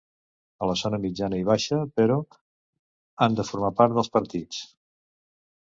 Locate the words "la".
0.69-0.75